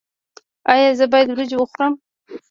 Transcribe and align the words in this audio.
ایا 0.71 0.89
زه 0.99 1.05
باید 1.11 1.27
وریجې 1.31 1.57
وخورم؟ 1.57 1.93